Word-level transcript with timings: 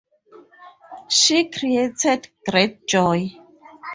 She 1.09 1.51
created 1.51 2.29
great 2.49 2.87
joy. 2.87 3.37